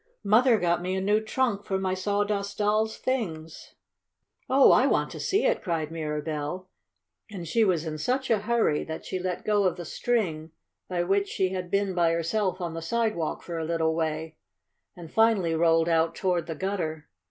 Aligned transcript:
"Mother 0.23 0.57
got 0.57 0.81
me 0.81 0.95
a 0.95 0.99
new 0.99 1.21
trunk 1.21 1.63
for 1.63 1.77
my 1.77 1.93
Sawdust 1.93 2.57
Doll's 2.57 2.97
things." 2.97 3.75
"Oh, 4.49 4.71
I 4.71 4.87
want 4.87 5.11
to 5.11 5.19
see 5.19 5.45
it!" 5.45 5.61
cried 5.61 5.91
Mirabell, 5.91 6.67
and 7.29 7.47
she 7.47 7.63
was 7.63 7.85
in 7.85 7.99
such 7.99 8.31
a 8.31 8.39
hurry 8.39 8.83
that 8.83 9.05
she 9.05 9.19
let 9.19 9.45
go 9.45 9.63
of 9.65 9.75
the 9.75 9.85
string 9.85 10.49
by 10.89 11.03
which 11.03 11.27
she 11.29 11.49
had 11.49 11.69
been 11.69 11.93
by 11.93 12.13
herself 12.13 12.59
on 12.59 12.73
the 12.73 12.81
sidewalk 12.81 13.43
for 13.43 13.59
a 13.59 13.63
little 13.63 13.93
way, 13.93 14.35
and 14.97 15.13
finally 15.13 15.53
rolled 15.53 15.87
out 15.87 16.15
toward 16.15 16.47
the 16.47 16.55
gutter. 16.55 17.07